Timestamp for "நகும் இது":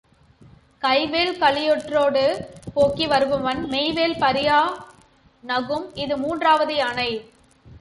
5.43-6.17